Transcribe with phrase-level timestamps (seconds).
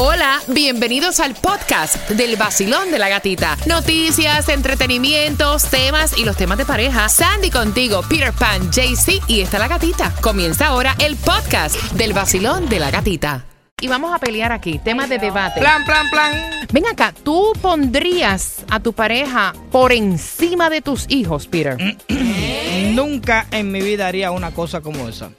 [0.00, 3.56] Hola, bienvenidos al podcast del vacilón de la gatita.
[3.66, 7.08] Noticias, entretenimientos, temas y los temas de pareja.
[7.08, 10.14] Sandy contigo, Peter Pan, JC y está la gatita.
[10.20, 13.44] Comienza ahora el podcast del vacilón de la gatita.
[13.80, 15.58] Y vamos a pelear aquí, tema de debate.
[15.58, 16.32] Plan, plan, plan.
[16.70, 21.76] Ven acá, ¿tú pondrías a tu pareja por encima de tus hijos, Peter?
[22.94, 25.30] Nunca en mi vida haría una cosa como esa.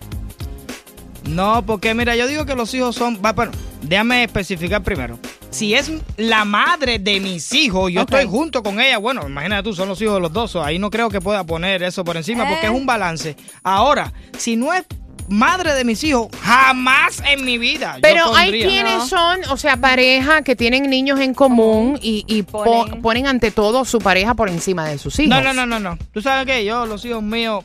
[1.23, 3.21] No, porque mira, yo digo que los hijos son.
[3.21, 5.19] Bueno, déjame especificar primero.
[5.49, 8.97] Si es la madre de mis hijos, yo estoy junto con ella.
[8.99, 10.55] Bueno, imagínate tú, son los hijos de los dos.
[10.57, 13.35] Ahí no creo que pueda poner eso por encima porque es un balance.
[13.63, 14.83] Ahora, si no es
[15.27, 17.95] madre de mis hijos, jamás en mi vida.
[17.95, 19.07] yo Pero hay quienes No.
[19.07, 23.01] son, o sea, pareja que tienen niños en común y, y po- ponen.
[23.01, 23.27] Ponen.
[23.27, 25.29] ante todo su pareja por encima de sus hijos.
[25.29, 25.97] No, no, no, no, no.
[26.13, 27.63] Tú sabes que yo, los hijos míos,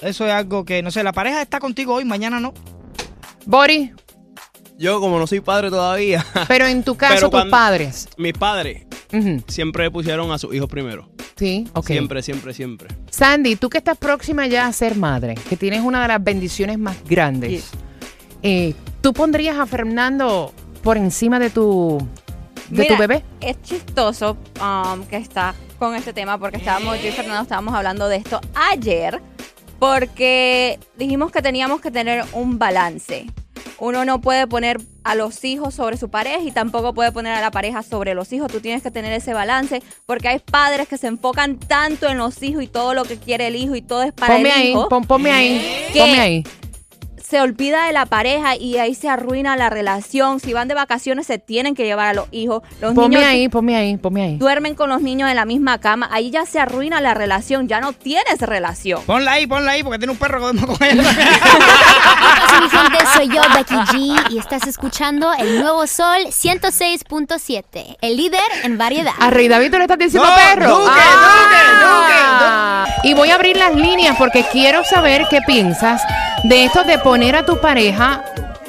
[0.00, 2.52] eso es algo que, no sé, la pareja está contigo hoy, mañana no.
[3.44, 3.90] Boris,
[4.82, 8.08] Yo, como no soy padre todavía, pero en tu caso, tus padres.
[8.16, 8.84] mis padres
[9.46, 11.08] siempre pusieron a sus hijos primero.
[11.36, 11.86] Sí, ok.
[11.86, 12.88] Siempre, siempre, siempre.
[13.08, 16.80] Sandy, tú que estás próxima ya a ser madre, que tienes una de las bendiciones
[16.80, 17.70] más grandes,
[18.42, 22.04] eh, ¿tú pondrías a Fernando por encima de tu,
[22.68, 23.22] de tu bebé?
[23.40, 28.08] Es chistoso um, que está con este tema porque estábamos, yo y Fernando estábamos hablando
[28.08, 28.40] de esto
[28.72, 29.22] ayer
[29.78, 33.28] porque dijimos que teníamos que tener un balance.
[33.84, 37.40] Uno no puede poner a los hijos sobre su pareja y tampoco puede poner a
[37.40, 38.46] la pareja sobre los hijos.
[38.52, 42.40] Tú tienes que tener ese balance porque hay padres que se enfocan tanto en los
[42.44, 44.68] hijos y todo lo que quiere el hijo y todo es para Ponme el ahí,
[44.70, 44.88] hijo.
[44.88, 46.44] pon- ponme ahí, ponme ahí.
[47.32, 50.38] Se olvida de la pareja y ahí se arruina la relación.
[50.38, 52.62] Si van de vacaciones se tienen que llevar a los hijos.
[52.78, 54.36] Los Ponme niños ahí, ponme ahí, ponme ahí.
[54.36, 56.10] duermen con los niños en la misma cama.
[56.12, 57.68] Ahí ya se arruina la relación.
[57.68, 59.00] Ya no tienes relación.
[59.06, 60.60] Ponla ahí, ponla ahí, porque tiene un perro con mi
[62.68, 68.76] gente, soy yo, Becky G, y estás escuchando el nuevo Sol 106.7, el líder en
[68.76, 69.14] variedad.
[69.18, 70.78] A Rey David tú le estás diciendo No, perro.
[70.80, 72.31] Duque, Ah.
[73.12, 76.00] Y voy a abrir las líneas porque quiero saber qué piensas
[76.44, 78.24] de esto de poner a tu pareja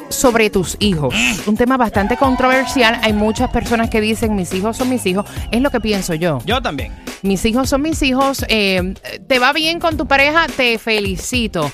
[0.09, 1.16] sobre tus hijos.
[1.45, 3.00] Un tema bastante controversial.
[3.03, 5.25] Hay muchas personas que dicen mis hijos son mis hijos.
[5.50, 6.40] Es lo que pienso yo.
[6.44, 6.91] Yo también.
[7.22, 8.44] Mis hijos son mis hijos.
[8.50, 8.95] eh,
[9.29, 11.72] te va bien con tu pareja, te felicito.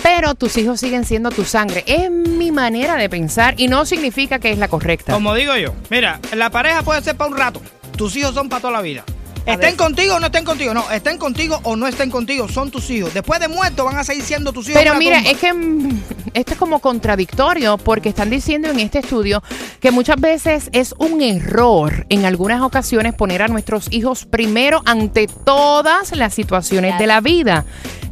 [0.00, 1.82] Pero tus hijos siguen siendo tu sangre.
[1.88, 5.12] Es mi manera de pensar y no significa que es la correcta.
[5.12, 7.60] Como digo yo, mira, la pareja puede ser para un rato.
[7.96, 9.02] Tus hijos son para toda la vida.
[9.46, 10.74] Estén contigo o no estén contigo.
[10.74, 12.48] No, estén contigo o no estén contigo.
[12.48, 13.12] Son tus hijos.
[13.12, 14.80] Después de muerto van a seguir siendo tus hijos.
[14.82, 15.30] Pero mira, tumba.
[15.30, 16.02] es que mm,
[16.34, 19.42] esto es como contradictorio porque están diciendo en este estudio
[19.80, 25.26] que muchas veces es un error en algunas ocasiones poner a nuestros hijos primero ante
[25.26, 27.64] todas las situaciones de la vida.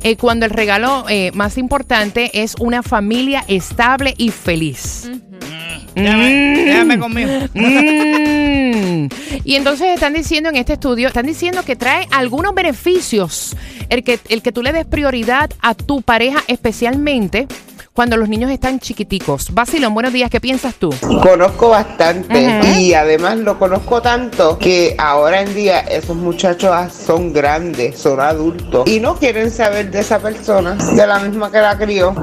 [0.02, 5.10] Eh, cuando el regalo eh, más importante es una familia estable y feliz.
[5.94, 7.30] Déjame, déjame conmigo.
[7.54, 9.08] Mm.
[9.44, 13.56] Y entonces están diciendo en este estudio, están diciendo que trae algunos beneficios
[13.88, 17.48] el que, el que tú le des prioridad a tu pareja, especialmente
[17.92, 19.52] cuando los niños están chiquiticos.
[19.52, 20.94] Basilón, buenos días, ¿qué piensas tú?
[21.22, 27.32] Conozco bastante y además lo conozco tanto que ahora en día esos muchachos ah, son
[27.32, 31.76] grandes, son adultos y no quieren saber de esa persona, de la misma que la
[31.76, 32.14] crió.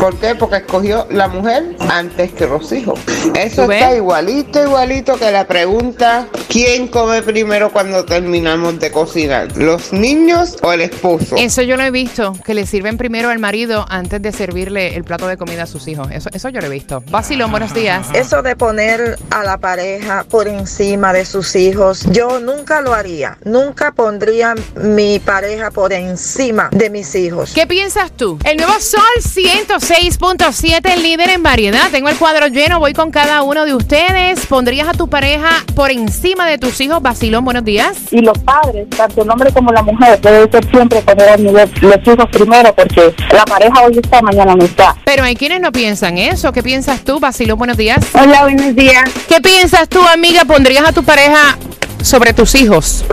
[0.00, 0.34] ¿Por qué?
[0.34, 2.98] Porque escogió la mujer antes que los hijos.
[3.34, 9.56] Eso está igualito, igualito que la pregunta ¿quién come primero cuando terminamos de cocinar?
[9.56, 11.36] ¿Los niños o el esposo?
[11.36, 15.04] Eso yo lo he visto, que le sirven primero al marido antes de servirle el
[15.06, 16.08] plato de comida a sus hijos.
[16.10, 17.02] Eso, eso yo lo he visto.
[17.10, 18.08] Basilón, buenos días.
[18.14, 23.38] Eso de poner a la pareja por encima de sus hijos, yo nunca lo haría.
[23.44, 27.52] Nunca pondría mi pareja por encima de mis hijos.
[27.54, 28.38] ¿Qué piensas tú?
[28.44, 31.90] El nuevo Sol 106.7, el líder en variedad.
[31.90, 34.46] Tengo el cuadro lleno, voy con cada uno de ustedes.
[34.46, 37.00] ¿Pondrías a tu pareja por encima de tus hijos?
[37.00, 37.96] Basilón, buenos días.
[38.10, 41.70] y los padres, tanto el hombre como la mujer, debe ser siempre poner a nivel
[41.80, 44.95] los hijos primero, porque la pareja hoy está, mañana no está.
[45.04, 46.52] Pero hay quienes no piensan eso.
[46.52, 47.58] ¿Qué piensas tú, Basilón?
[47.58, 47.98] Buenos días.
[48.12, 49.04] Hola, buenos días.
[49.28, 50.44] ¿Qué piensas tú, amiga?
[50.44, 51.56] ¿Pondrías a tu pareja
[52.02, 53.04] sobre tus hijos?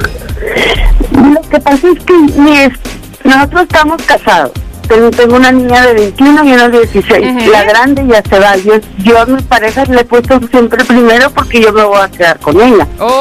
[1.11, 2.71] Lo que pasa es que mi es-
[3.23, 4.51] nosotros estamos casados.
[4.87, 7.35] Tengo, tengo una niña de 21 y una de 16.
[7.35, 7.51] Ujú.
[7.51, 8.57] La grande ya se va.
[8.57, 12.09] Yo, yo a mi pareja le he puesto siempre primero porque yo me voy a
[12.09, 12.85] quedar con ella.
[12.99, 13.13] Oh,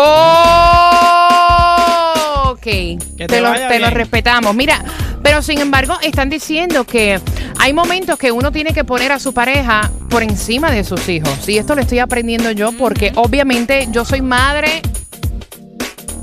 [2.50, 2.62] ok.
[2.62, 2.98] te
[3.28, 4.54] te lo, te lo respetamos.
[4.56, 4.82] Mira,
[5.22, 7.20] pero sin embargo, están diciendo que
[7.58, 11.48] hay momentos que uno tiene que poner a su pareja por encima de sus hijos.
[11.48, 14.82] Y esto lo estoy aprendiendo yo porque obviamente yo soy madre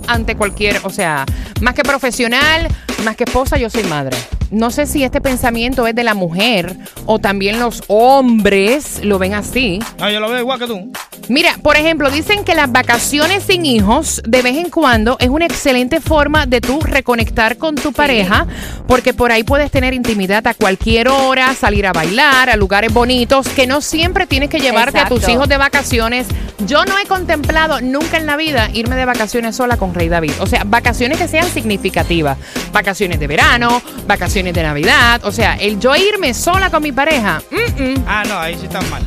[0.07, 1.25] ante cualquier, o sea,
[1.61, 2.67] más que profesional,
[3.03, 4.17] más que esposa, yo soy madre.
[4.51, 9.35] No sé si este pensamiento es de la mujer o también los hombres lo ven
[9.35, 9.79] así.
[9.99, 10.91] No, yo lo veo igual que tú.
[11.29, 15.45] Mira, por ejemplo, dicen que las vacaciones sin hijos de vez en cuando es una
[15.45, 18.47] excelente forma de tú reconectar con tu pareja,
[18.87, 23.47] porque por ahí puedes tener intimidad a cualquier hora, salir a bailar, a lugares bonitos,
[23.49, 26.25] que no siempre tienes que llevarte a tus hijos de vacaciones.
[26.65, 30.33] Yo no he contemplado nunca en la vida irme de vacaciones sola con Rey David.
[30.39, 32.39] O sea, vacaciones que sean significativas.
[32.73, 35.21] Vacaciones de verano, vacaciones de Navidad.
[35.23, 37.41] O sea, el yo irme sola con mi pareja.
[37.51, 39.03] mm, mm, Ah, no, ahí sí están mal.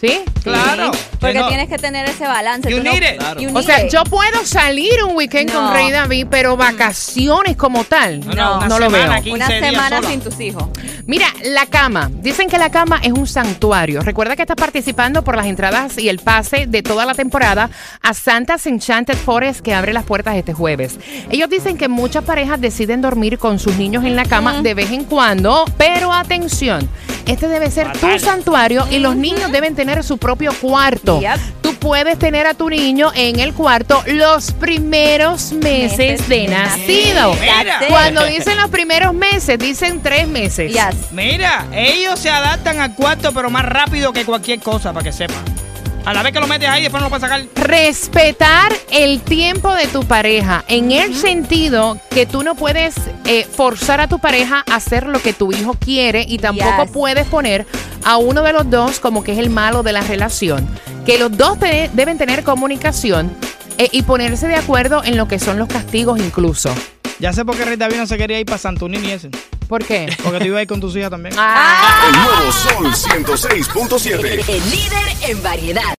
[0.00, 0.20] ¿Sí?
[0.42, 0.90] Claro.
[1.20, 1.48] Porque no.
[1.48, 2.70] tienes que tener ese balance.
[2.70, 3.18] You tú no- need it.
[3.18, 3.40] Claro.
[3.40, 3.92] you O sea, it.
[3.92, 5.70] yo puedo salir un weekend con.
[5.74, 9.12] Rey David, pero vacaciones como tal, No, no, lo veo.
[9.22, 10.64] 15 Una semana sin tus hijos.
[11.06, 12.10] Mira, la cama.
[12.10, 14.00] Dicen que la cama es un santuario.
[14.02, 17.68] Recuerda que estás participando por las entradas y el pase de toda la temporada
[18.00, 20.98] a Santa's Enchanted Forest que abre las puertas este jueves.
[21.30, 24.90] Ellos dicen que muchas parejas deciden dormir con sus niños en la cama de vez
[24.92, 26.88] en cuando, pero atención,
[27.30, 31.20] este debe ser tu santuario y los niños deben tener su propio cuarto.
[31.20, 31.38] Yep.
[31.62, 37.34] Tú puedes tener a tu niño en el cuarto los primeros meses Meses de nacido.
[37.34, 37.80] Mira.
[37.88, 40.72] Cuando dicen los primeros meses, dicen tres meses.
[40.72, 41.12] Yes.
[41.12, 45.69] Mira, ellos se adaptan al cuarto, pero más rápido que cualquier cosa, para que sepan.
[46.10, 47.46] A la vez que lo metes ahí, después no lo puedes sacar.
[47.54, 52.96] Respetar el tiempo de tu pareja, en el sentido que tú no puedes
[53.26, 56.90] eh, forzar a tu pareja a hacer lo que tu hijo quiere y tampoco Yes.
[56.92, 57.64] puedes poner
[58.04, 60.68] a uno de los dos como que es el malo de la relación.
[61.06, 63.32] Que los dos te- deben tener comunicación
[63.78, 66.74] eh, y ponerse de acuerdo en lo que son los castigos incluso.
[67.20, 69.30] Ya sé por qué Rey David no se quería ir para Santunín y ese.
[69.68, 70.08] ¿Por qué?
[70.24, 71.34] Porque tú ibas a ir con tus hijas también.
[71.38, 72.06] Ah.
[72.08, 74.44] El nuevo Sol 106.7.
[74.48, 75.82] El líder en variedad.